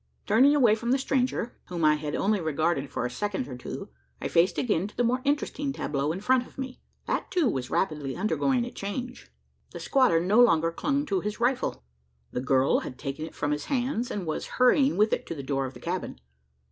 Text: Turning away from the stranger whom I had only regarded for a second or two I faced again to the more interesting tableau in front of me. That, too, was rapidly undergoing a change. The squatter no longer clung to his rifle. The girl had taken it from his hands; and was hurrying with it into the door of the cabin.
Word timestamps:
Turning 0.25 0.55
away 0.55 0.73
from 0.73 0.89
the 0.89 0.97
stranger 0.97 1.55
whom 1.67 1.85
I 1.85 1.93
had 1.93 2.15
only 2.15 2.41
regarded 2.41 2.89
for 2.89 3.05
a 3.05 3.11
second 3.11 3.47
or 3.47 3.55
two 3.55 3.89
I 4.19 4.29
faced 4.29 4.57
again 4.57 4.87
to 4.87 4.97
the 4.97 5.03
more 5.03 5.21
interesting 5.25 5.71
tableau 5.71 6.11
in 6.11 6.21
front 6.21 6.47
of 6.47 6.57
me. 6.57 6.79
That, 7.05 7.29
too, 7.29 7.47
was 7.47 7.69
rapidly 7.69 8.15
undergoing 8.15 8.65
a 8.65 8.71
change. 8.71 9.31
The 9.69 9.79
squatter 9.79 10.19
no 10.19 10.39
longer 10.41 10.71
clung 10.71 11.05
to 11.05 11.19
his 11.19 11.39
rifle. 11.39 11.83
The 12.31 12.41
girl 12.41 12.79
had 12.79 12.97
taken 12.97 13.27
it 13.27 13.35
from 13.35 13.51
his 13.51 13.65
hands; 13.65 14.09
and 14.09 14.25
was 14.25 14.47
hurrying 14.57 14.97
with 14.97 15.13
it 15.13 15.19
into 15.19 15.35
the 15.35 15.43
door 15.43 15.67
of 15.67 15.75
the 15.75 15.79
cabin. 15.79 16.19